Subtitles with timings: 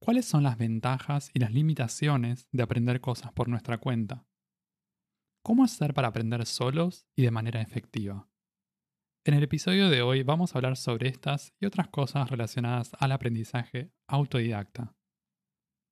[0.00, 4.24] ¿Cuáles son las ventajas y las limitaciones de aprender cosas por nuestra cuenta?
[5.42, 8.28] ¿Cómo hacer para aprender solos y de manera efectiva?
[9.26, 13.12] En el episodio de hoy vamos a hablar sobre estas y otras cosas relacionadas al
[13.12, 14.94] aprendizaje autodidacta.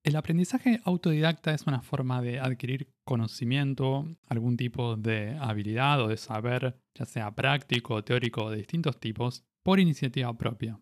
[0.04, 6.16] El aprendizaje autodidacta es una forma de adquirir conocimiento, algún tipo de habilidad o de
[6.16, 10.80] saber, ya sea práctico o teórico de distintos tipos, por iniciativa propia.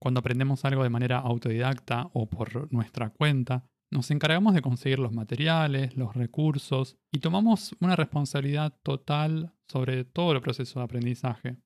[0.00, 5.12] Cuando aprendemos algo de manera autodidacta o por nuestra cuenta, nos encargamos de conseguir los
[5.12, 11.56] materiales, los recursos y tomamos una responsabilidad total sobre todo el proceso de aprendizaje.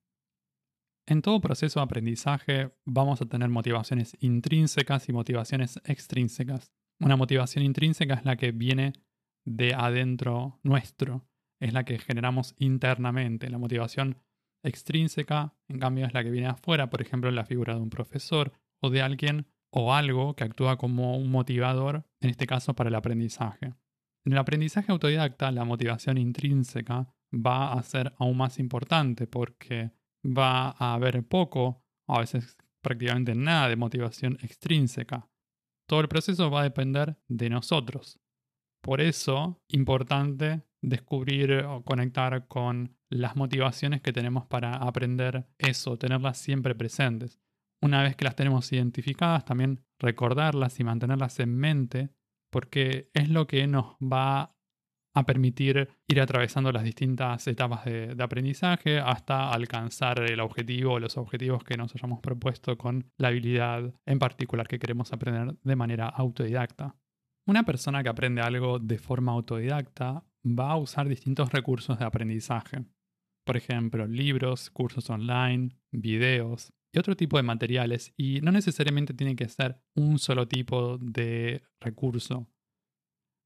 [1.05, 6.71] En todo proceso de aprendizaje vamos a tener motivaciones intrínsecas y motivaciones extrínsecas.
[7.01, 8.93] Una motivación intrínseca es la que viene
[9.45, 11.27] de adentro nuestro,
[11.59, 13.49] es la que generamos internamente.
[13.49, 14.17] La motivación
[14.63, 18.53] extrínseca, en cambio, es la que viene afuera, por ejemplo, la figura de un profesor
[18.81, 22.95] o de alguien o algo que actúa como un motivador, en este caso para el
[22.95, 23.73] aprendizaje.
[24.25, 29.91] En el aprendizaje autodidacta, la motivación intrínseca va a ser aún más importante porque
[30.25, 35.29] va a haber poco, a veces prácticamente nada de motivación extrínseca.
[35.87, 38.19] Todo el proceso va a depender de nosotros.
[38.81, 46.37] Por eso, importante descubrir o conectar con las motivaciones que tenemos para aprender eso, tenerlas
[46.37, 47.39] siempre presentes.
[47.81, 52.09] Una vez que las tenemos identificadas, también recordarlas y mantenerlas en mente,
[52.51, 54.55] porque es lo que nos va
[55.15, 61.17] a permitir ir atravesando las distintas etapas de, aprendizaje hasta alcanzar el objetivo o los
[61.17, 66.07] objetivos que nos hayamos propuesto con la habilidad en particular que queremos aprender de manera
[66.07, 66.95] autodidacta.
[67.45, 72.85] Una persona que aprende algo de forma autodidacta va a usar distintos recursos de aprendizaje.
[73.45, 78.13] Por ejemplo, libros, cursos online, videos y otro tipo de materiales.
[78.17, 82.47] Y no necesariamente tiene que ser un solo tipo de recurso.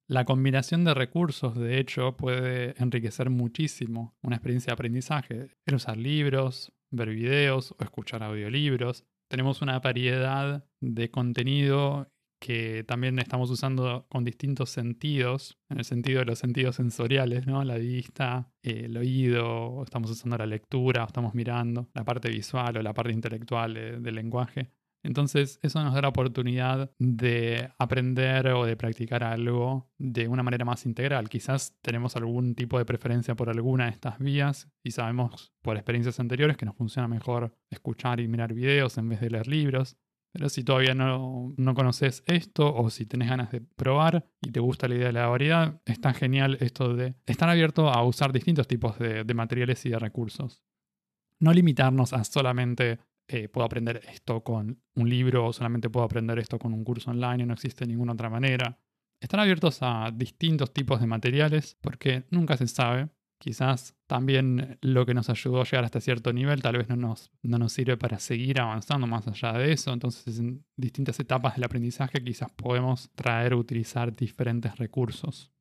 [0.10, 5.58] La combinación de recursos, de hecho, puede enriquecer muchísimo una experiencia de aprendizaje.
[5.66, 9.06] El usar libros, ver videos o escuchar audiolibros.
[9.30, 12.10] Tenemos una variedad de contenido
[12.40, 17.64] que también estamos usando con distintos sentidos, en el sentido de los sentidos sensoriales, ¿no?
[17.64, 22.94] La vista, el oído, estamos usando la lectura, estamos mirando la parte visual o la
[22.94, 24.72] parte intelectual del lenguaje.
[25.04, 30.66] Entonces eso nos da la oportunidad de aprender o de practicar algo de una manera
[30.66, 31.30] más integral.
[31.30, 36.20] Quizás tenemos algún tipo de preferencia por alguna de estas vías y sabemos por experiencias
[36.20, 39.98] anteriores que nos funciona mejor escuchar y mirar videos en vez de leer libros.
[40.38, 44.88] Pero si todavía no, conoces esto o si tenés ganas de probar y te gusta
[44.88, 49.00] la idea de la variedad, está genial esto de estar abierto a usar distintos tipos
[49.00, 50.64] de, materiales y de recursos.
[51.40, 56.38] No limitarnos a solamente eh, puedo aprender esto con un libro o solamente puedo aprender
[56.38, 58.80] esto con un curso online y no existe ninguna otra manera.
[59.20, 63.10] Estar abiertos a distintos tipos de materiales porque nunca se sabe
[63.40, 67.32] Quizás también lo que nos ayudó a llegar hasta cierto nivel tal vez no nos,
[67.44, 69.94] no nos sirve para seguir avanzando más allá de eso.
[69.94, 75.52] Entonces en distintas etapas del aprendizaje quizás podemos traer o utilizar diferentes recursos.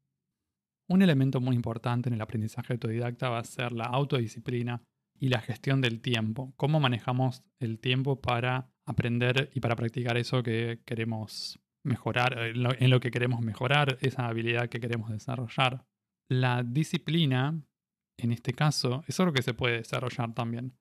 [0.88, 4.82] Un elemento muy importante en el aprendizaje autodidacta va a ser la autodisciplina
[5.18, 6.54] y la gestión del tiempo.
[6.56, 13.00] Cómo manejamos el tiempo para aprender y para practicar eso que queremos mejorar, en lo
[13.00, 15.84] que queremos mejorar, esa habilidad que queremos desarrollar.
[16.28, 17.62] La disciplina,
[18.18, 20.76] en este caso, es algo que se puede desarrollar también.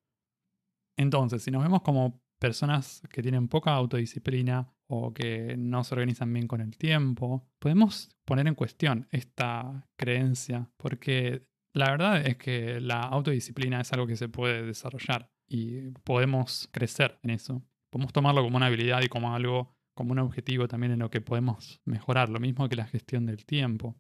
[0.98, 6.32] Entonces, si nos vemos como personas que tienen poca autodisciplina o que no se organizan
[6.34, 12.80] bien con el tiempo, podemos poner en cuestión esta creencia, porque la verdad es que
[12.80, 17.64] la autodisciplina es algo que se puede desarrollar y podemos crecer en eso.
[17.92, 21.22] Podemos tomarlo como una habilidad y como algo, como un objetivo también en lo que
[21.22, 23.96] podemos mejorar, lo mismo que la gestión del tiempo.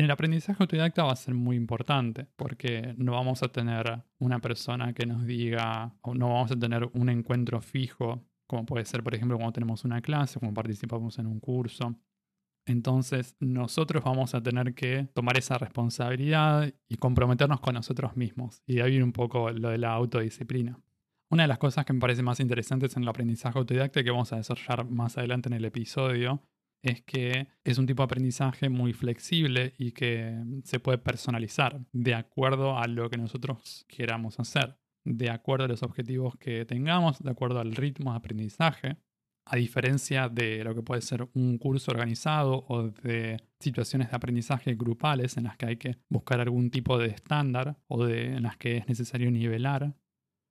[0.00, 4.38] En el aprendizaje autodidacta va a ser muy importante porque no vamos a tener una
[4.38, 9.04] persona que nos diga o no vamos a tener un encuentro fijo, como puede ser,
[9.04, 11.94] por ejemplo, cuando tenemos una clase, como participamos en un curso.
[12.64, 18.62] Entonces nosotros vamos a tener que tomar esa responsabilidad y comprometernos con nosotros mismos.
[18.64, 20.80] Y de ahí viene un poco lo de la autodisciplina.
[21.28, 24.32] Una de las cosas que me parece más interesantes en el aprendizaje autodidacta que vamos
[24.32, 26.42] a desarrollar más adelante en el episodio
[26.82, 32.14] es que es un tipo de aprendizaje muy flexible y que se puede personalizar de
[32.14, 37.30] acuerdo a lo que nosotros queramos hacer, de acuerdo a los objetivos que tengamos, de
[37.30, 38.96] acuerdo al ritmo de aprendizaje
[39.50, 44.74] a diferencia de lo que puede ser un curso organizado o de situaciones de aprendizaje
[44.74, 48.56] grupales en las que hay que buscar algún tipo de estándar o de, en las
[48.56, 49.96] que es necesario nivelar.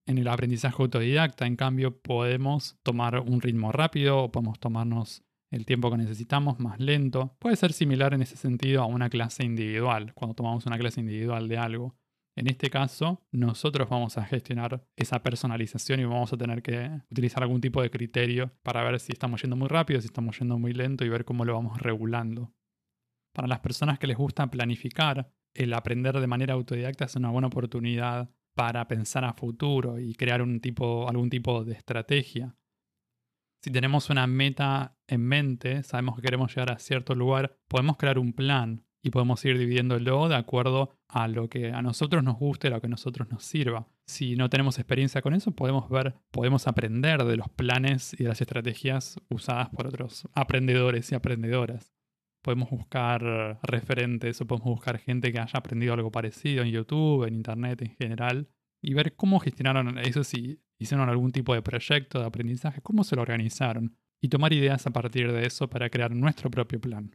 [0.06, 5.66] En el aprendizaje autodidacta, en cambio, podemos tomar un ritmo rápido o podemos tomarnos el
[5.66, 7.36] tiempo que necesitamos más lento.
[7.40, 11.48] Puede ser similar en ese sentido a una clase individual, cuando tomamos una clase individual
[11.48, 11.96] de algo.
[12.36, 17.44] En este caso, nosotros vamos a gestionar esa personalización y vamos a tener que utilizar
[17.44, 20.74] algún tipo de criterio para ver si estamos yendo muy rápido, si estamos yendo muy
[20.74, 22.54] lento y ver cómo lo vamos regulando.
[23.34, 27.48] Para las personas que les gusta planificar, el aprender de manera autodidacta es una buena
[27.48, 32.56] oportunidad para pensar a futuro y crear un tipo, algún tipo de estrategia.
[33.64, 38.20] Si tenemos una meta en mente, sabemos que queremos llegar a cierto lugar, podemos crear
[38.20, 42.68] un plan y podemos ir dividiéndolo de acuerdo a lo que a nosotros nos guste,
[42.68, 43.88] a lo que a nosotros nos sirva.
[44.06, 48.30] Si no tenemos experiencia con eso, podemos ver, podemos aprender de los planes y de
[48.30, 51.94] las estrategias usadas por otros aprendedores y aprendedoras.
[52.42, 57.36] Podemos buscar referentes o podemos buscar gente que haya aprendido algo parecido en YouTube, en
[57.36, 58.50] Internet en general,
[58.82, 63.16] y ver cómo gestionaron eso, si hicieron algún tipo de proyecto de aprendizaje, cómo se
[63.16, 67.12] lo organizaron, y tomar ideas a partir de eso para crear nuestro propio plan.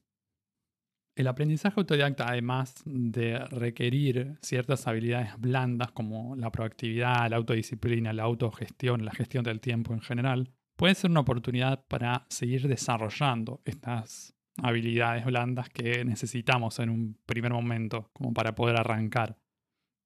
[1.17, 8.25] El aprendizaje autodidacta, además de requerir ciertas habilidades blandas como la proactividad, la autodisciplina, la
[8.25, 14.35] autogestión, la gestión del tiempo en general, puede ser una oportunidad para seguir desarrollando estas
[14.57, 19.39] habilidades blandas que necesitamos en un primer momento como para poder arrancar.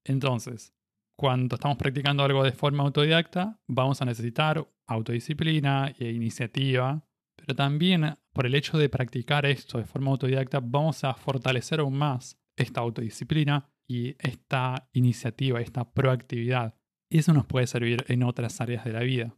[0.05, 0.75] Entonces,
[1.19, 7.03] cuando estamos practicando algo de forma autodidacta, vamos a necesitar autodisciplina e iniciativa
[7.38, 11.97] pero también por el hecho de practicar esto de forma autodidacta, vamos a fortalecer aún
[11.97, 16.75] más esta autodisciplina y esta iniciativa, esta proactividad.
[17.11, 19.35] Y eso nos puede servir en otras áreas de la vida.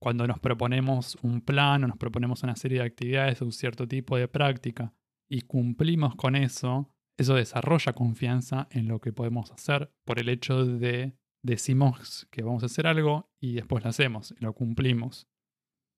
[0.00, 4.16] Cuando nos proponemos un plan o nos proponemos una serie de actividades un cierto tipo
[4.16, 4.94] de práctica
[5.28, 10.64] y cumplimos con eso, eso desarrolla confianza en lo que podemos hacer por el hecho
[10.64, 15.28] de decimos que vamos a hacer algo y después lo hacemos lo cumplimos.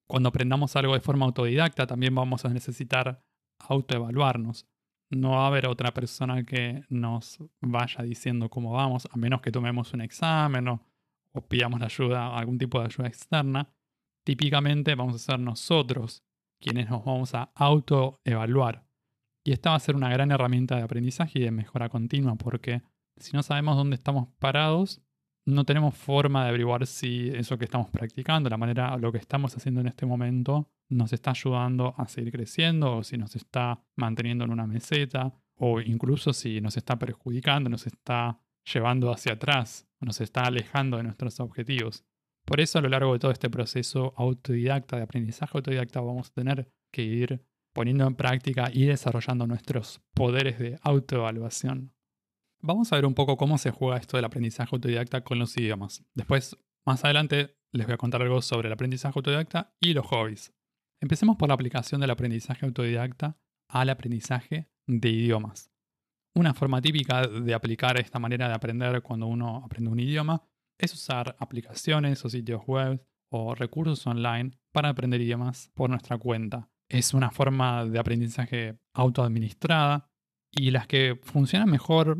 [0.08, 3.24] Cuando aprendamos algo de forma autodidacta, también vamos a necesitar
[3.58, 4.66] autoevaluarnos.
[5.10, 9.52] No va a haber otra persona que nos vaya diciendo cómo vamos, a menos que
[9.52, 10.80] tomemos un examen o,
[11.48, 13.68] pidamos la ayuda, algún tipo de ayuda externa.
[14.24, 16.24] Típicamente vamos a ser nosotros
[16.60, 18.85] quienes nos vamos a autoevaluar.
[19.46, 22.82] Y esta va a ser una gran herramienta de aprendizaje y de mejora continua, porque
[23.16, 25.00] si no sabemos dónde estamos parados,
[25.44, 29.56] no tenemos forma de averiguar si eso que estamos practicando, la manera, lo que estamos
[29.56, 34.44] haciendo en este momento, nos está ayudando a seguir creciendo o si nos está manteniendo
[34.44, 38.40] en una meseta o incluso si nos está perjudicando, nos está
[38.74, 42.04] llevando hacia atrás, nos está alejando de nuestros objetivos.
[42.44, 46.34] Por eso a lo largo de todo este proceso autodidacta, de aprendizaje autodidacta, vamos a
[46.34, 47.46] tener que ir
[47.76, 51.92] poniendo en práctica y desarrollando nuestros poderes de autoevaluación.
[52.62, 56.02] Vamos a ver un poco cómo se juega esto del aprendizaje autodidacta con los idiomas.
[56.14, 56.56] Después,
[56.86, 60.54] más adelante, les voy a contar algo sobre el aprendizaje autodidacta y los hobbies.
[61.02, 63.36] Empecemos por la aplicación del aprendizaje autodidacta
[63.68, 65.70] al aprendizaje de idiomas.
[66.34, 70.42] Una forma típica de aplicar esta manera de aprender cuando uno aprende un idioma
[70.78, 76.70] es usar aplicaciones o sitios web o recursos online para aprender idiomas por nuestra cuenta.
[76.88, 80.10] Es una forma de aprendizaje autoadministrada
[80.50, 82.18] y las que funcionan mejor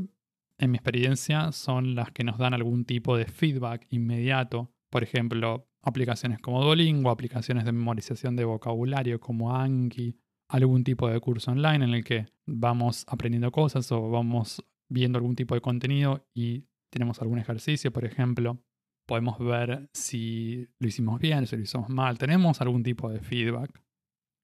[0.59, 4.73] en mi experiencia, son las que nos dan algún tipo de feedback inmediato.
[4.91, 10.17] Por ejemplo, aplicaciones como Duolingo, aplicaciones de memorización de vocabulario como Anki,
[10.49, 15.37] algún tipo de curso online en el que vamos aprendiendo cosas o vamos viendo algún
[15.37, 18.63] tipo de contenido y tenemos algún ejercicio, por ejemplo.
[19.07, 22.19] Podemos ver si lo hicimos bien, si lo hicimos mal.
[22.19, 23.83] Tenemos algún tipo de feedback.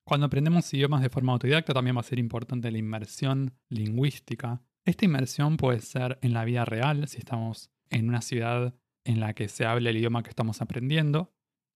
[0.04, 5.04] Cuando aprendemos idiomas de forma autodidacta también va a ser importante la inmersión lingüística esta
[5.04, 9.48] inmersión puede ser en la vida real, si estamos en una ciudad en la que
[9.48, 11.32] se habla el idioma que estamos aprendiendo.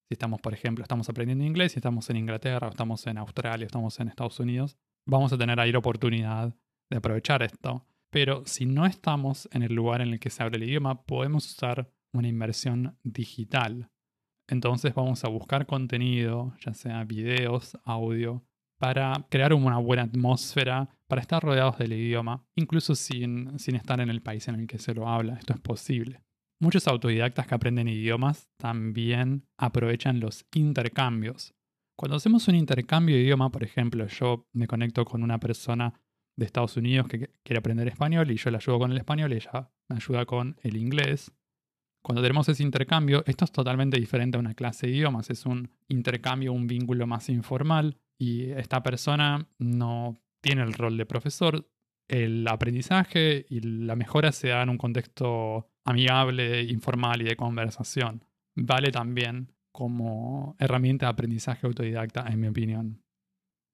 [0.08, 3.64] Si estamos, por ejemplo, estamos aprendiendo inglés, si estamos en Inglaterra, o estamos en Australia,
[3.64, 6.56] o estamos en Estados Unidos, vamos a tener ahí la oportunidad
[6.90, 7.86] de aprovechar esto.
[8.10, 11.46] Pero si no estamos en el lugar en el que se habla el idioma, podemos
[11.46, 13.90] usar una inmersión digital.
[14.48, 18.44] Entonces vamos a buscar contenido, ya sea videos, audio,
[18.78, 24.10] para crear una buena atmósfera, para estar rodeados del idioma, incluso sin, sin estar en
[24.10, 25.34] el país en el que se lo habla.
[25.34, 26.22] Esto es posible.
[26.60, 31.54] Muchos autodidactas que aprenden idiomas también aprovechan los intercambios.
[31.98, 35.94] Cuando hacemos un intercambio de idioma, por ejemplo, yo me conecto con una persona
[36.36, 39.36] de Estados Unidos que quiere aprender español y yo le ayudo con el español y
[39.36, 41.32] ella me ayuda con el inglés.
[42.06, 45.72] Cuando tenemos ese intercambio, esto es totalmente diferente a una clase de idiomas, es un
[45.88, 51.68] intercambio, un vínculo más informal y esta persona no tiene el rol de profesor.
[52.06, 58.22] El aprendizaje y la mejora se da en un contexto amigable, informal y de conversación.
[58.54, 63.02] Vale también como herramienta de aprendizaje autodidacta, en mi opinión.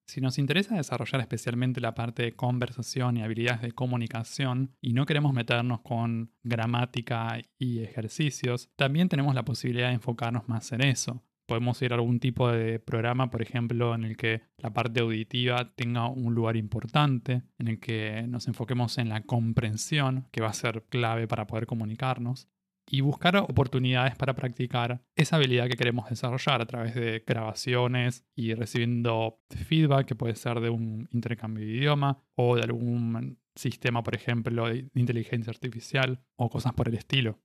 [0.06, 5.06] Si nos interesa desarrollar especialmente la parte de conversación y habilidades de comunicación y no
[5.06, 11.22] queremos meternos con gramática y ejercicios, también tenemos la posibilidad de enfocarnos más en eso.
[11.46, 15.74] Podemos ir a algún tipo de programa, por ejemplo, en el que la parte auditiva
[15.74, 20.54] tenga un lugar importante, en el que nos enfoquemos en la comprensión, que va a
[20.54, 22.48] ser clave para poder comunicarnos
[22.92, 28.52] y buscar oportunidades para practicar esa habilidad que queremos desarrollar a través de grabaciones y
[28.52, 34.14] recibiendo feedback que puede ser de un intercambio de idioma o de algún sistema, por
[34.14, 37.40] ejemplo, de inteligencia artificial o cosas por el estilo.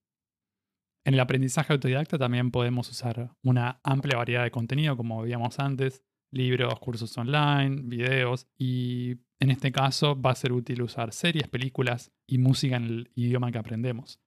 [1.05, 6.03] En el aprendizaje autodidacta también podemos usar una amplia variedad de contenido, como veíamos antes,
[6.29, 12.11] libros, cursos online, videos y en este caso va a ser útil usar series, películas
[12.27, 14.19] y música en el idioma que aprendemos.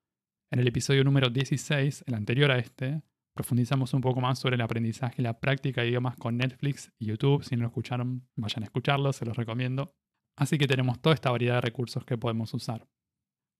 [0.52, 3.02] En el episodio número 16, el anterior a este,
[3.36, 7.06] profundizamos un poco más sobre el aprendizaje y la práctica de idiomas con Netflix y
[7.06, 7.44] YouTube.
[7.44, 9.94] Si no lo escucharon, vayan a escucharlo, se los recomiendo.
[10.36, 12.88] Así que tenemos toda esta variedad de recursos que podemos usar.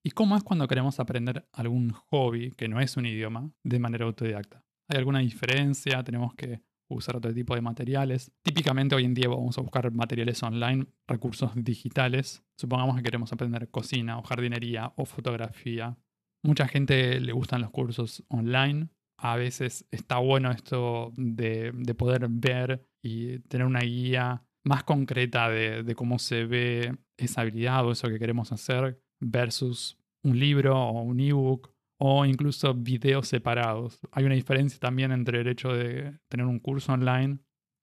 [0.05, 4.07] ¿Y cómo es cuando queremos aprender algún hobby que no es un idioma de manera
[4.07, 4.65] autodidacta?
[4.89, 6.03] ¿Hay alguna diferencia?
[6.03, 8.33] ¿Tenemos que usar otro tipo de materiales?
[8.43, 12.43] Típicamente hoy en día vamos a buscar materiales online, recursos digitales.
[12.57, 15.97] Supongamos que queremos aprender cocina o jardinería o fotografía
[16.43, 18.89] Mucha gente le gustan los cursos online.
[19.19, 25.95] A veces está bueno esto de, poder ver y tener una guía más concreta de,
[25.95, 31.21] cómo se ve esa habilidad o eso que queremos hacer versus un libro o un
[31.21, 34.01] ebook o incluso videos separados.
[34.13, 37.41] Hay una diferencia también entre el hecho de tener un curso online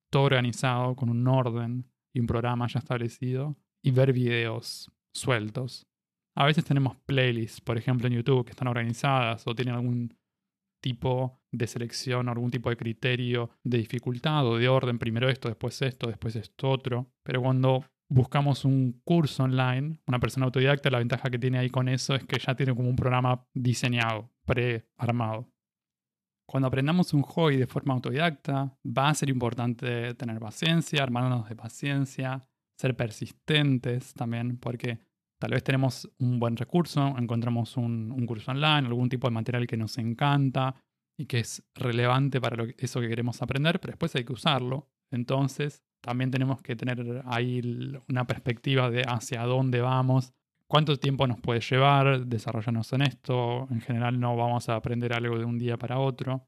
[0.09, 5.87] todo organizado con un orden y un programa ya establecido y ver videos sueltos.
[6.37, 10.15] A veces tenemos playlists, por ejemplo en YouTube, que están organizadas o tienen algún
[10.83, 15.47] tipo de selección o algún tipo de criterio de dificultad o de orden, primero esto,
[15.47, 17.07] después esto, después esto otro.
[17.23, 21.89] Pero cuando buscamos un curso online, una persona autodidacta, la ventaja que tiene ahí con
[21.89, 25.49] eso es que ya tiene como un programa diseñado, pre-armado.
[26.47, 31.55] Cuando aprendamos un hobby de forma autodidacta, va a ser importante tener paciencia, armarnos de
[31.55, 34.99] paciencia, ser persistentes también, porque
[35.39, 39.77] Tal vez tenemos un buen recurso, encontramos un, curso online, algún tipo de material que
[39.77, 40.75] nos encanta
[41.17, 44.89] y que es relevante para eso que queremos aprender, pero después hay que usarlo.
[45.11, 47.61] Entonces, también tenemos que tener ahí
[48.09, 50.33] una perspectiva de hacia dónde vamos,
[50.67, 53.67] cuánto tiempo nos puede llevar desarrollarnos en esto.
[53.69, 56.47] En general no vamos a aprender algo de un día para otro.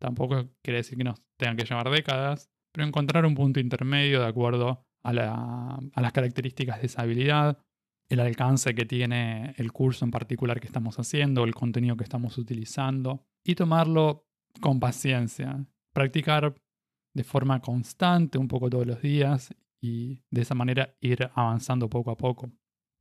[0.00, 4.26] Tampoco quiere decir que nos tengan que llevar décadas, pero encontrar un punto intermedio de
[4.26, 7.63] acuerdo a, a las características de esa habilidad
[8.08, 12.38] el alcance que tiene el curso en particular que estamos haciendo, el contenido que estamos
[12.38, 14.26] utilizando y tomarlo
[14.60, 16.54] con paciencia, practicar
[17.14, 22.10] de forma constante, un poco todos los días y de esa manera ir avanzando poco
[22.10, 22.50] a poco.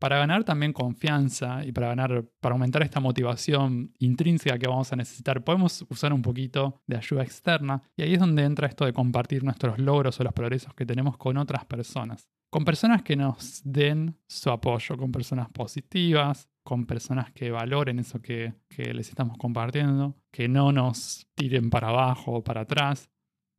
[0.03, 4.97] Para ganar también confianza y para ganar, para aumentar esta motivación intrínseca que vamos a
[4.97, 8.91] necesitar, podemos usar un poquito de ayuda externa y ahí es donde entra esto de
[8.91, 13.61] compartir nuestros logros o los progresos que tenemos con otras personas con personas que nos
[13.63, 20.17] den su apoyo, con personas positivas, con personas que valoren eso que, les estamos compartiendo,
[20.31, 23.09] que no nos tiren para abajo o para atrás.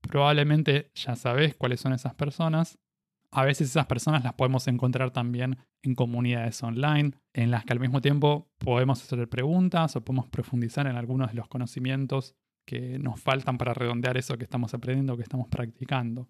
[0.03, 2.79] Probablemente ya sabes cuáles son esas personas.
[3.37, 7.81] A veces esas personas las podemos encontrar también en comunidades online, en las que al
[7.81, 13.21] mismo tiempo podemos hacer preguntas o podemos profundizar en algunos de los conocimientos que nos
[13.21, 16.29] faltan para redondear eso que estamos aprendiendo, que estamos practicando.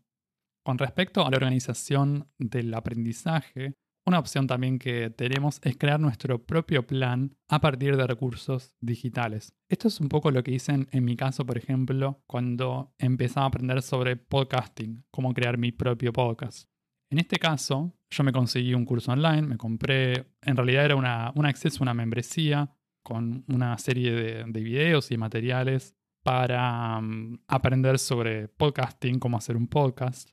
[0.64, 3.74] Con respecto a la organización del aprendizaje,
[4.06, 9.54] una opción también que tenemos es crear nuestro propio plan a partir de recursos digitales.
[9.68, 13.48] Esto es un poco lo que hice en, mi caso, por ejemplo, cuando empezaba a
[13.48, 16.73] aprender sobre podcasting, cómo crear mi propio podcast.
[17.14, 21.46] En este caso, yo me conseguí un curso online, me compré, en realidad era un
[21.46, 25.94] acceso una membresía con una serie de, de videos y materiales
[26.24, 30.28] para mm, aprender sobre podcasting, cómo hacer un podcast.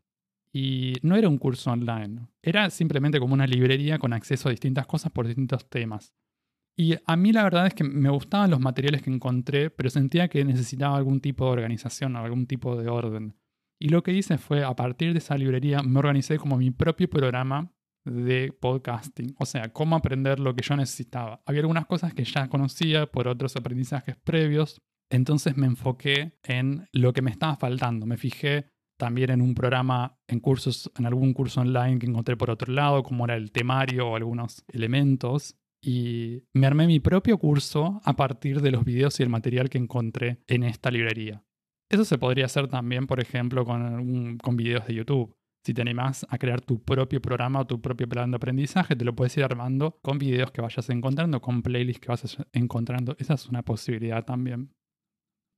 [0.52, 4.88] Y no era un curso online, era simplemente como una librería con acceso a distintas
[4.88, 6.16] cosas por distintos temas.
[6.76, 10.30] Y a mí la verdad es que me gustaban los materiales que encontré, pero sentía
[10.30, 13.36] que necesitaba algún tipo de organización, algún tipo de orden.
[13.82, 17.10] Y lo que hice fue, a partir de esa librería, me organicé como mi propio
[17.10, 17.74] programa
[18.06, 21.42] de podcasting, o sea, cómo aprender lo que yo necesitaba.
[21.48, 27.12] Había algunas cosas que ya conocía por otros aprendizajes previos, entonces me enfoqué en lo
[27.12, 28.06] que me estaba faltando.
[28.06, 28.68] Me fijé
[29.00, 33.02] también en un programa, en cursos, en algún curso online que encontré por otro lado,
[33.02, 35.56] como era el temario o algunos elementos.
[35.84, 39.80] Y me armé mi propio curso a partir de los videos y el material que
[39.80, 41.44] encontré en esta librería.
[41.92, 45.36] Eso se podría hacer también, por ejemplo, con, con videos de YouTube.
[45.66, 49.04] Si te animas a crear tu propio programa o tu propio plan de aprendizaje, te
[49.04, 53.18] lo puedes ir armando con videos que vayas encontrando, con playlists que vas encontrando.
[53.20, 54.74] Esa es una posibilidad también.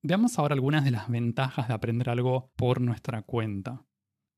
[0.01, 3.85] Veamos ahora algunas de las ventajas de aprender algo por nuestra cuenta.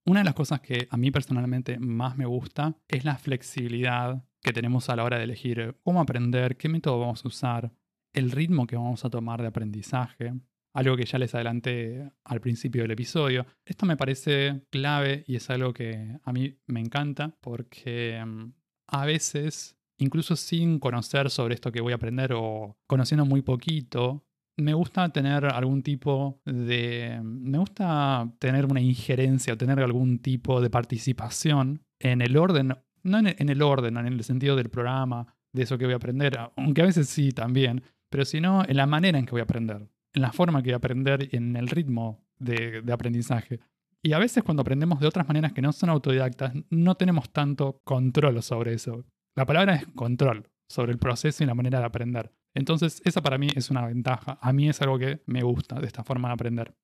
[0.05, 4.51] Una de las cosas que a mí personalmente más me gusta es la flexibilidad que
[4.51, 7.73] tenemos a la hora de elegir cómo aprender, qué método vamos a usar,
[8.13, 10.33] el ritmo que vamos a tomar de aprendizaje
[10.75, 13.45] algo que ya les adelanté al principio del episodio.
[13.65, 18.51] Esto me parece clave y es algo que a mí me encanta porque mm,
[18.87, 24.25] a veces, incluso sin conocer sobre esto que voy a aprender o conociendo muy poquito,
[24.57, 27.21] me gusta tener algún tipo de...
[27.23, 33.19] Me gusta tener una injerencia o tener algún tipo de participación en el orden, no
[33.19, 36.81] en el orden, en el sentido del programa, de eso que voy a aprender, aunque
[36.81, 40.21] a veces sí también, pero sino en la manera en que voy a aprender en
[40.21, 43.59] la forma que aprender y en el ritmo de, aprendizaje.
[44.01, 47.81] Y a veces cuando aprendemos de otras maneras que no son autodidactas, no tenemos tanto
[47.83, 49.05] control sobre eso.
[49.35, 52.31] La palabra es control sobre el proceso y la manera de aprender.
[52.53, 54.39] Entonces, esa para mí es una ventaja.
[54.41, 56.75] A mí es algo que me gusta de esta forma de aprender.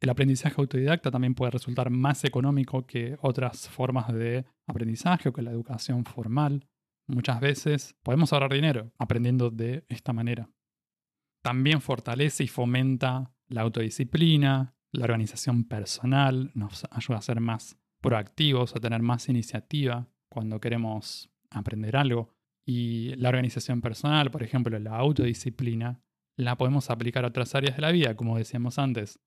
[0.00, 5.42] El aprendizaje autodidacta también puede resultar más económico que otras formas de aprendizaje o que
[5.42, 6.66] la educación formal.
[7.06, 10.48] Muchas veces podemos ahorrar dinero aprendiendo de esta manera.
[11.44, 18.74] También fortalece y fomenta la autodisciplina, la organización personal, nos ayuda a ser más proactivos,
[18.74, 22.30] a tener más iniciativa cuando queremos aprender algo.
[22.64, 26.00] Y la organización personal, por ejemplo, la autodisciplina,
[26.38, 29.20] la podemos aplicar a otras áreas de la vida, como decíamos antes.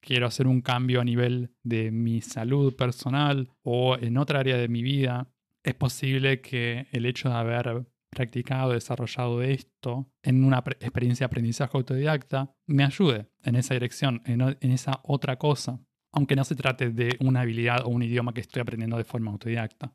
[0.00, 4.68] Quiero hacer un cambio a nivel de mi salud personal o en otra área de
[4.68, 5.34] mi vida.
[5.62, 11.76] Es posible que el hecho de haber practicado, desarrollado esto en una experiencia de aprendizaje
[11.76, 15.80] autodidacta, me ayude en esa dirección, en, en esa otra cosa,
[16.12, 19.30] aunque no se trate de una habilidad o un idioma que estoy aprendiendo de forma
[19.30, 19.94] autodidacta.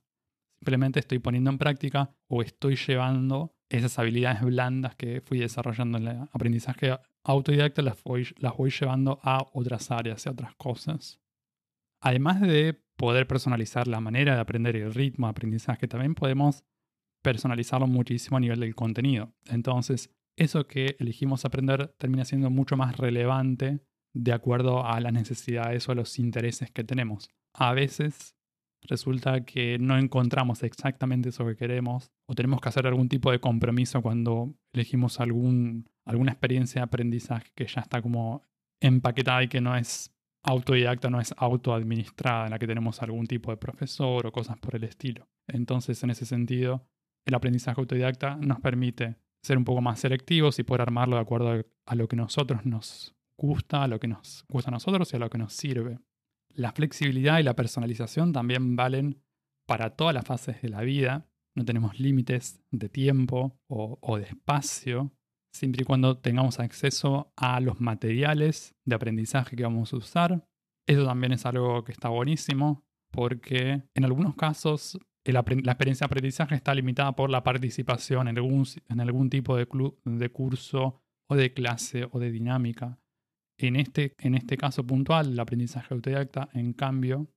[0.60, 6.08] Simplemente estoy poniendo en práctica o estoy llevando esas habilidades blandas que fui desarrollando en
[6.08, 11.20] el aprendizaje autodidacta, las voy, las voy llevando a otras áreas y a otras cosas.
[12.00, 16.64] Además de poder personalizar la manera de aprender y el ritmo de aprendizaje, también podemos
[17.24, 19.34] personalizarlo muchísimo a nivel del contenido.
[19.50, 23.80] Entonces, eso que elegimos aprender termina siendo mucho más relevante
[24.14, 27.30] de acuerdo a las necesidades o a los intereses que tenemos.
[27.54, 28.36] A veces
[28.82, 33.40] resulta que no encontramos exactamente eso que queremos o tenemos que hacer algún tipo de
[33.40, 38.44] compromiso cuando elegimos algún, alguna experiencia de aprendizaje que ya está como
[38.82, 43.52] empaquetada y que no es autodidacta, no es autoadministrada, en la que tenemos algún tipo
[43.52, 45.30] de profesor o cosas por el estilo.
[45.48, 46.86] Entonces, en ese sentido,
[47.26, 51.66] el aprendizaje autodidacta nos permite ser un poco más selectivos y poder armarlo de acuerdo
[51.86, 55.20] a lo que nosotros nos gusta, a lo que nos gusta a nosotros y a
[55.20, 56.00] lo que nos sirve.
[56.50, 59.22] La flexibilidad y la personalización también valen
[59.68, 61.28] para todas las fases de la vida.
[61.56, 65.12] No tenemos límites de tiempo o, o de espacio,
[65.54, 70.48] siempre y cuando tengamos acceso a los materiales de aprendizaje que vamos a usar.
[70.88, 74.98] Eso también es algo que está buenísimo porque en algunos casos
[75.32, 79.68] la experiencia de aprendizaje está limitada por la participación en algún, en algún tipo de,
[80.04, 83.00] de curso o de clase o de dinámica.
[83.58, 87.30] En este, en este caso puntual, el aprendizaje autodidacta, en cambio,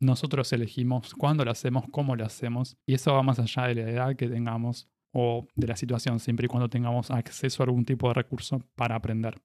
[0.00, 3.90] nosotros elegimos cuándo lo hacemos, cómo lo hacemos, y eso va más allá de la
[3.90, 8.08] edad que tengamos o de la situación, siempre y cuando tengamos acceso a algún tipo
[8.08, 9.40] de recurso para aprender.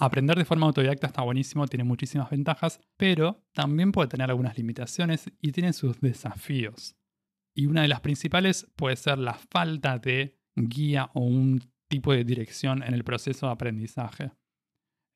[0.00, 5.30] Aprender de forma autodidacta está buenísimo, tiene muchísimas ventajas, pero también puede tener algunas limitaciones
[5.40, 6.97] y tiene sus desafíos.
[7.58, 12.22] Y una de las principales puede ser la falta de guía o un tipo de
[12.22, 14.30] dirección en el proceso de aprendizaje.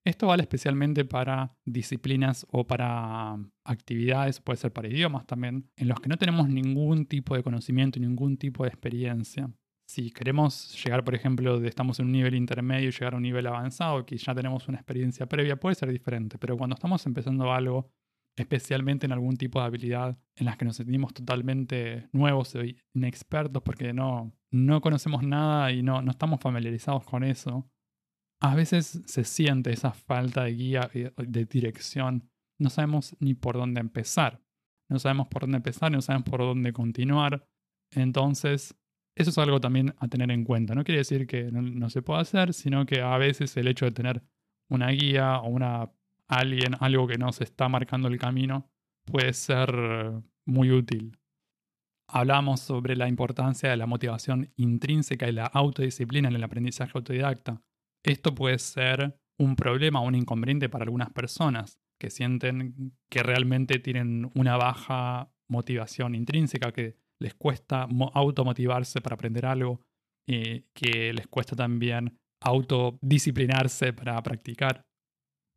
[0.04, 6.00] Esto vale especialmente para disciplinas o para actividades, puede ser para idiomas también, en los
[6.00, 9.48] que no tenemos ningún tipo de conocimiento, ningún tipo de experiencia.
[9.86, 13.22] Si queremos llegar, por ejemplo, de estamos en un nivel intermedio y llegar a un
[13.22, 17.52] nivel avanzado, que ya tenemos una experiencia previa, puede ser diferente, pero cuando estamos empezando
[17.52, 17.92] algo
[18.36, 23.62] especialmente en algún tipo de habilidad en las que nos sentimos totalmente nuevos e inexpertos
[23.62, 27.68] porque no, no conocemos nada y no, no estamos familiarizados con eso,
[28.42, 32.28] a veces se siente esa falta de guía, de dirección.
[32.58, 34.42] no sabemos ni por dónde empezar.
[34.90, 37.46] No sabemos por dónde empezar, no sabemos por dónde continuar.
[37.92, 38.76] Entonces,
[39.16, 40.74] eso es algo también a tener en cuenta.
[40.74, 43.92] No quiere decir que no, se pueda hacer, sino que a veces el hecho de
[43.92, 44.22] tener
[44.68, 45.92] una guía o una
[46.38, 48.70] alguien, algo que nos está marcando el camino,
[49.04, 51.18] puede ser muy útil.
[52.08, 57.62] Hablamos sobre la importancia de la motivación intrínseca y la autodisciplina en el aprendizaje autodidacta.
[58.04, 63.78] Esto puede ser un problema o un inconveniente para algunas personas que sienten que realmente
[63.78, 69.80] tienen una baja motivación intrínseca, que les cuesta automotivarse para aprender algo
[70.26, 74.84] y que les cuesta también autodisciplinarse para practicar.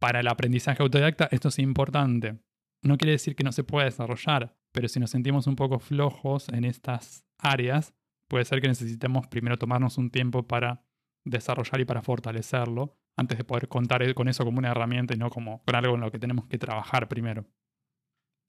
[0.05, 2.37] Para el aprendizaje autodidacta esto es importante.
[2.83, 6.47] No quiere decir que no se pueda desarrollar, pero si nos sentimos un poco flojos
[6.49, 7.95] en estas áreas,
[8.29, 10.85] puede ser que necesitemos primero tomarnos un tiempo para
[11.25, 15.31] desarrollar y para fortalecerlo, antes de poder contar con eso como una herramienta y no
[15.31, 17.47] como con algo en lo que tenemos que trabajar primero.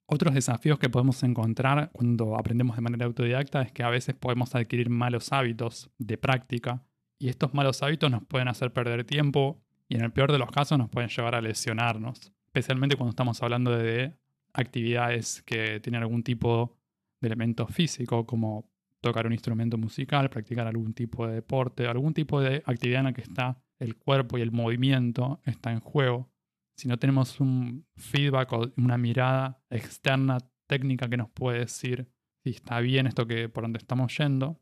[0.07, 4.55] Otros desafíos que podemos encontrar cuando aprendemos de manera autodidacta es que a veces podemos
[4.55, 6.85] adquirir malos hábitos de práctica
[7.19, 10.51] y estos malos hábitos nos pueden hacer perder tiempo y en el peor de los
[10.51, 14.17] casos nos pueden llevar a lesionarnos, especialmente cuando estamos hablando de
[14.53, 16.79] actividades que tienen algún tipo
[17.21, 18.71] de elemento físico como
[19.01, 23.13] tocar un instrumento musical, practicar algún tipo de deporte, algún tipo de actividad en la
[23.13, 26.31] que está el cuerpo y el movimiento está en juego.
[26.77, 32.09] Si no tenemos un feedback o una mirada externa técnica que nos puede decir
[32.43, 34.61] si está bien esto que por donde estamos yendo,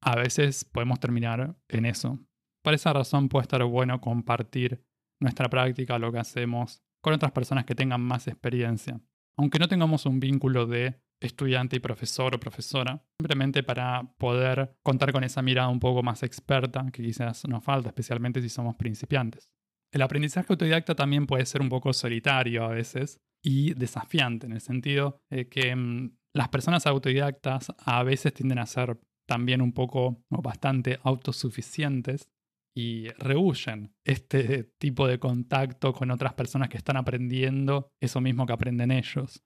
[0.00, 2.18] a veces podemos terminar en eso.
[2.62, 4.84] Por esa razón puede estar bueno compartir
[5.20, 9.00] nuestra práctica, lo que hacemos, con otras personas que tengan más experiencia.
[9.36, 15.12] Aunque no tengamos un vínculo de estudiante y profesor o profesora, simplemente para poder contar
[15.12, 19.50] con esa mirada un poco más experta que quizás nos falta, especialmente si somos principiantes.
[19.92, 24.60] El aprendizaje autodidacta también puede ser un poco solitario a veces y desafiante, en el
[24.60, 30.24] sentido de que mm, las personas autodidactas a veces tienden a ser también un poco
[30.30, 32.28] o bastante autosuficientes
[32.74, 38.52] y rehuyen este tipo de contacto con otras personas que están aprendiendo eso mismo que
[38.52, 39.42] aprenden ellos.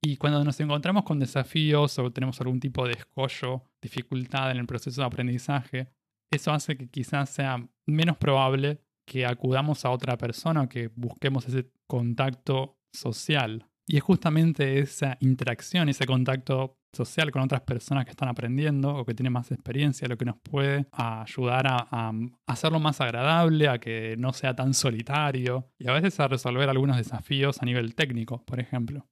[0.00, 4.66] Y cuando nos encontramos con desafíos o tenemos algún tipo de escollo, dificultad en el
[4.66, 5.88] proceso de aprendizaje,
[6.30, 11.70] eso hace que quizás sea menos probable que acudamos a otra persona que busquemos ese
[11.86, 13.67] contacto social.
[13.90, 19.04] Y es justamente esa interacción, ese contacto social con otras personas que están aprendiendo o
[19.06, 22.12] que tienen más experiencia lo que nos puede ayudar a, a,
[22.46, 26.98] hacerlo más agradable, a que no sea tan solitario y a veces a resolver algunos
[26.98, 29.06] desafíos a nivel técnico, por ejemplo.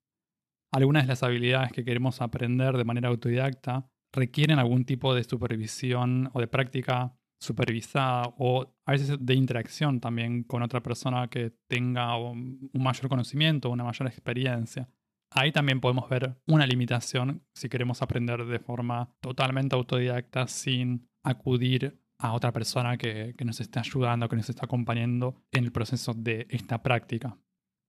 [0.73, 6.29] Algunas de las habilidades que queremos aprender de manera autodidacta requieren algún tipo de supervisión
[6.35, 12.17] o de práctica supervisada o a veces de interacción también con otra persona que tenga
[12.17, 14.89] un mayor conocimiento, una mayor experiencia.
[15.31, 22.01] Ahí también podemos ver una limitación si queremos aprender de forma totalmente autodidacta sin acudir
[22.19, 26.15] a otra persona que, que nos esté ayudando, que nos esté acompañando en el proceso
[26.15, 27.37] de esta práctica.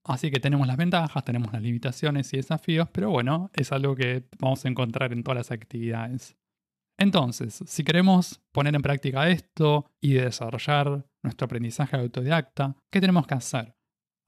[0.04, 4.24] Así que tenemos las ventajas, tenemos las limitaciones y desafíos, pero bueno, es algo que
[4.40, 6.38] vamos a encontrar en todas las actividades.
[7.00, 13.36] Entonces, si queremos poner en práctica esto y desarrollar nuestro aprendizaje autodidacta, ¿qué tenemos que
[13.36, 13.76] hacer?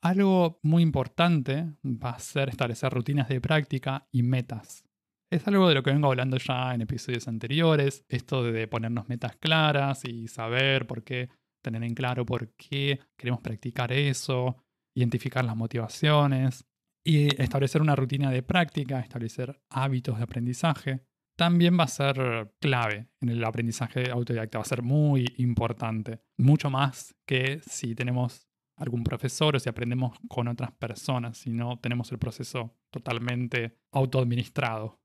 [0.01, 4.85] Algo muy importante va a ser establecer rutinas de práctica y metas.
[5.31, 9.35] Es algo de lo que vengo hablando ya en episodios anteriores, esto de ponernos metas
[9.35, 11.29] claras y saber por qué,
[11.61, 14.57] tener en claro por qué queremos practicar eso,
[14.95, 16.65] identificar las motivaciones
[17.03, 21.01] y establecer una rutina de práctica, establecer hábitos de aprendizaje,
[21.39, 26.69] también va a ser clave en el aprendizaje autodidacta, va a ser muy importante, mucho
[26.69, 32.11] más que si tenemos algún profesor o si aprendemos con otras personas, si no tenemos
[32.11, 34.99] el proceso totalmente autoadministrado.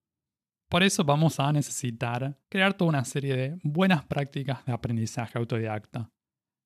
[0.68, 6.10] Por eso vamos a necesitar crear toda una serie de buenas prácticas de aprendizaje autodidacta.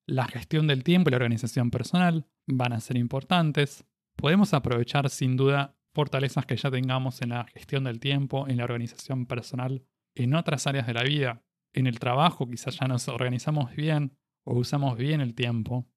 [0.07, 3.85] La gestión del tiempo y la organización personal van a ser importantes.
[4.15, 8.63] Podemos aprovechar sin duda fortalezas que ya tengamos en la gestión del tiempo, en la
[8.63, 9.83] organización personal,
[10.15, 11.43] en otras áreas de la vida.
[11.73, 15.87] En el trabajo quizás ya nos organizamos bien o usamos bien el tiempo.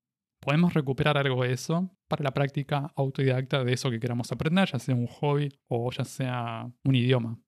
[0.41, 4.79] Podemos recuperar algo de eso para la práctica autodidacta de eso que queramos aprender, ya
[4.79, 7.41] sea un hobby o ya sea un idioma.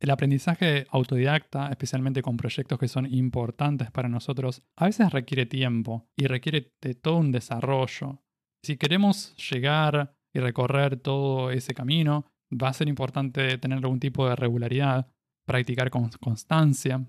[0.00, 6.08] El aprendizaje autodidacta, especialmente con proyectos que son importantes para nosotros, a veces requiere tiempo
[6.16, 8.22] y requiere de todo un desarrollo.
[8.64, 14.28] Si queremos llegar y recorrer todo ese camino, va a ser importante tener algún tipo
[14.28, 15.08] de regularidad,
[15.46, 17.04] practicar con constancia.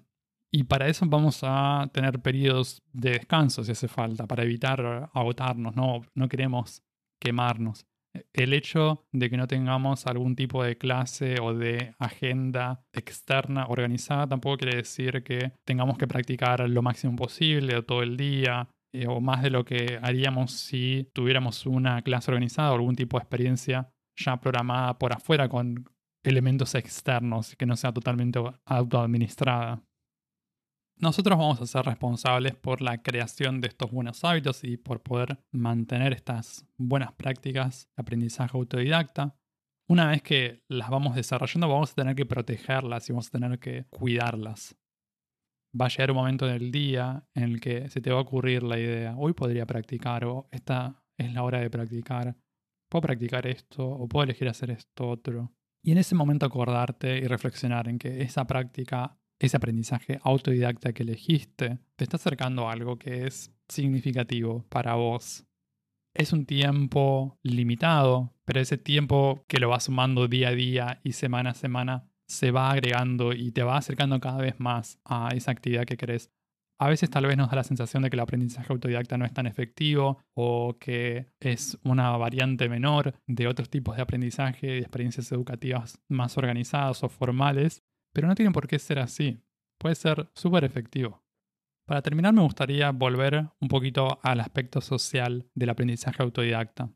[0.52, 5.76] Y para eso vamos a tener periodos de descanso si hace falta, para evitar agotarnos,
[5.76, 6.84] no, no queremos
[7.20, 7.86] quemarnos.
[8.34, 14.28] el hecho de que no tengamos algún tipo de clase o de agenda externa organizada
[14.28, 19.22] tampoco quiere decir que tengamos que practicar lo máximo posible todo el día eh, o
[19.22, 23.92] más de lo que haríamos si tuviéramos una clase organizada o algún tipo de experiencia
[24.16, 25.86] ya programada por afuera con
[26.24, 29.84] elementos externos que no sea totalmente autoadministrada.
[30.98, 35.40] Nosotros vamos a ser responsables por la creación de estos buenos hábitos y por poder
[35.52, 39.36] mantener estas buenas prácticas de aprendizaje autodidacta.
[39.88, 43.60] Una vez que las vamos desarrollando, vamos a tener que protegerlas y vamos a tener
[43.60, 44.76] que cuidarlas.
[45.80, 48.64] Va a llegar un momento del día en el que se te va a ocurrir
[48.64, 52.36] la idea, hoy podría practicar o esta es la hora de practicar,
[52.90, 55.54] puedo practicar esto o puedo elegir hacer esto otro.
[55.84, 61.04] Y en ese momento acordarte y reflexionar en que esa práctica ese aprendizaje autodidacta que
[61.04, 65.46] elegiste te está acercando a algo que es significativo para vos.
[66.14, 71.14] Es un tiempo limitado, pero ese tiempo que lo vas sumando día a día y
[71.14, 75.52] semana a semana se va agregando y te va acercando cada vez más a esa
[75.52, 76.32] actividad que querés.
[76.80, 79.34] A veces tal vez nos da la sensación de que el aprendizaje autodidacta no es
[79.34, 85.32] tan efectivo o que es una variante menor de otros tipos de aprendizaje y experiencias
[85.32, 89.44] educativas más organizadas o formales, pero no tiene por qué ser así.
[89.78, 91.22] Puede ser súper efectivo.
[91.86, 96.92] Para terminar me gustaría volver un poquito al aspecto social del aprendizaje autodidacta.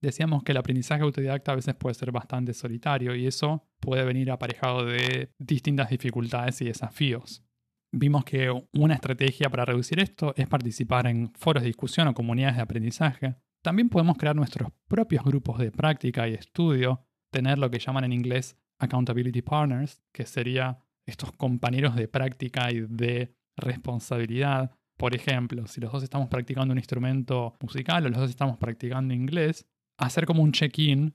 [0.00, 4.30] Decíamos que el aprendizaje autodidacta a veces puede ser bastante solitario y eso puede venir
[4.30, 7.42] aparejado de distintas dificultades y desafíos.
[7.90, 12.56] Vimos que una estrategia para reducir esto es participar en foros de discusión o comunidades
[12.56, 13.36] de aprendizaje.
[13.62, 18.12] También podemos crear nuestros propios grupos de práctica y estudio, tener lo que llaman en
[18.12, 24.70] inglés accountability partners, que sería estos compañeros de práctica y de responsabilidad.
[24.96, 29.14] Por ejemplo, si los dos estamos practicando un instrumento musical o los dos estamos practicando
[29.14, 29.66] inglés,
[29.98, 31.14] hacer como un check-in.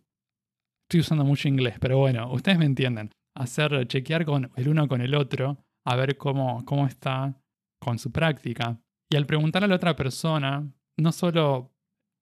[0.88, 3.12] Estoy usando mucho inglés, pero bueno, ustedes me entienden.
[3.36, 7.42] Hacer chequear con el uno con el otro, a ver cómo, cómo está
[7.80, 8.80] con su práctica.
[9.12, 11.74] Y al preguntar a la otra persona, no solo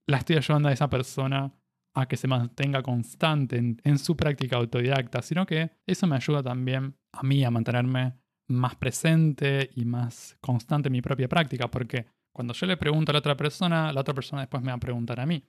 [0.08, 1.54] la estoy ayudando a esa persona
[1.94, 6.96] a que se mantenga constante en, su práctica autodidacta, sino que eso me ayuda también
[7.12, 8.14] a mí a mantenerme
[8.48, 13.14] más presente y más constante en mi propia práctica, porque cuando yo le pregunto a
[13.14, 15.44] la otra persona, la otra persona después me va a preguntar a mí.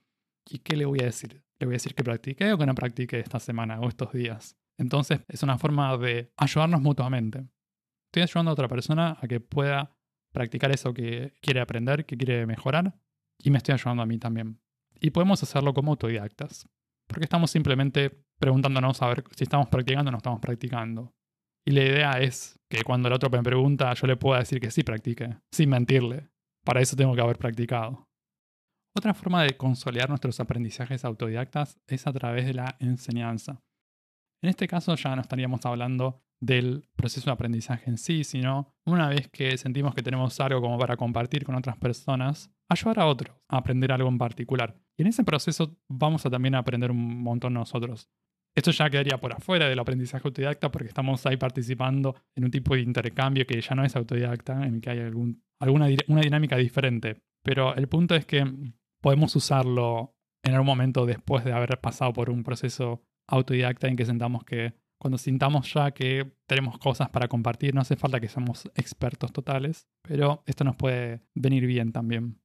[0.49, 1.43] ¿Y qué le voy a decir?
[1.59, 4.57] ¿Le voy a decir que practiqué o que no practiqué esta semana o estos días?
[4.77, 7.47] Entonces es una forma de ayudarnos mutuamente.
[8.07, 9.95] Estoy ayudando a otra persona a que pueda
[10.33, 12.95] practicar eso que quiere aprender, que quiere mejorar,
[13.37, 14.59] y me estoy ayudando a mí también.
[14.99, 16.67] Y podemos hacerlo como autodidactas,
[17.07, 21.13] porque estamos simplemente preguntándonos a ver si estamos practicando o no estamos practicando.
[21.65, 24.71] Y la idea es que cuando el otro me pregunta, yo le pueda decir que
[24.71, 26.29] sí practique, sin mentirle.
[26.65, 28.07] Para eso tengo que haber practicado.
[28.95, 33.63] Otra forma de consolidar nuestros aprendizajes autodidactas es a través de la enseñanza.
[34.43, 39.07] En este caso ya no estaríamos hablando del proceso de aprendizaje en sí, sino una
[39.07, 43.35] vez que sentimos que tenemos algo como para compartir con otras personas, ayudar a otros
[43.47, 44.75] a aprender algo en particular.
[44.97, 48.09] Y en ese proceso vamos a también aprender un montón nosotros.
[48.55, 52.75] Esto ya quedaría por afuera del aprendizaje autodidacta porque estamos ahí participando en un tipo
[52.75, 55.35] de intercambio que ya no es autodidacta, en el que hay alguna
[56.05, 57.23] una dinámica diferente.
[57.41, 58.45] Pero el punto es que
[59.03, 64.05] podemos usarlo en algún momento después de haber pasado por un proceso autodidacta en que
[64.05, 68.71] sentamos que cuando sintamos ya que tenemos cosas para compartir, no hace falta que seamos
[68.75, 72.39] expertos totales, pero esto nos puede venir bien también.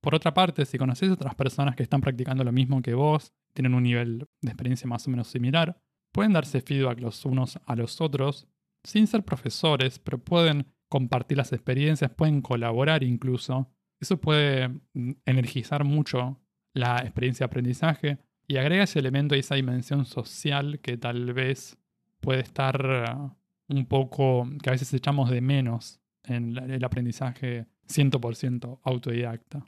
[0.00, 3.74] Por otra parte, si conoces otras personas que están practicando lo mismo que vos, tienen
[3.74, 8.00] un nivel de experiencia más o menos similar, pueden darse feedback los unos a los
[8.00, 8.46] otros,
[8.84, 13.68] sin ser profesores, pero pueden compartir las experiencias, pueden colaborar incluso.
[14.02, 16.40] Eso puede mm, energizar mucho
[16.74, 21.78] la experiencia de aprendizaje y agrega ese elemento y esa dimensión social que tal vez
[22.18, 28.80] puede estar uh, un poco, que a veces echamos de menos en el aprendizaje 100%
[28.82, 29.64] autodidacta.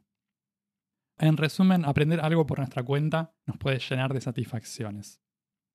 [1.18, 5.20] En resumen, aprender algo por nuestra cuenta nos puede llenar de satisfacciones.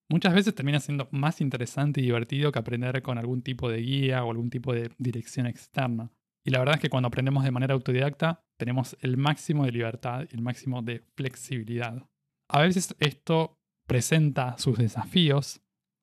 [0.09, 4.25] Muchas veces termina siendo más interesante y divertido que aprender con algún tipo de guía
[4.25, 6.11] o algún tipo de dirección externa.
[6.45, 10.25] Y la verdad es que cuando aprendemos de manera autodidacta tenemos el máximo de libertad
[10.29, 12.07] y el máximo de flexibilidad.
[12.49, 15.61] A veces esto presenta sus desafíos,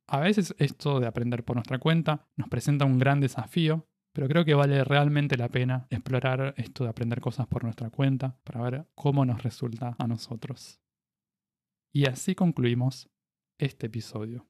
[0.09, 4.45] a veces esto de aprender por nuestra cuenta nos presenta un gran desafío, pero creo
[4.45, 8.89] que vale realmente la pena explorar esto de aprender cosas por nuestra cuenta para ver
[8.95, 10.81] cómo nos resulta a nosotros.
[11.93, 13.11] Y así concluimos
[13.59, 14.47] este episodio.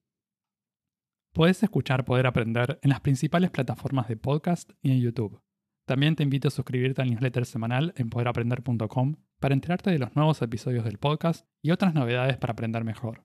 [1.33, 5.46] Puedes escuchar Poder Aprender en las principales plataformas de podcast y en YouTube.
[5.87, 10.43] También te invito a suscribirte al newsletter semanal en poderaprender.com para enterarte de los nuevos
[10.43, 13.23] episodios del podcast y otras novedades para aprender mejor.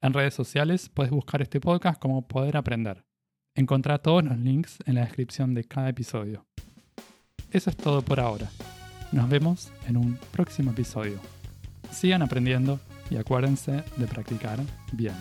[0.00, 3.04] En redes sociales puedes buscar este podcast como Poder Aprender.
[3.56, 6.46] Encontrá todos los links en la descripción de cada episodio.
[7.50, 8.48] Eso es todo por ahora.
[9.10, 11.18] Nos vemos en un próximo episodio.
[11.90, 12.78] Sigan aprendiendo
[13.10, 14.60] y acuérdense de practicar
[14.92, 15.14] bien.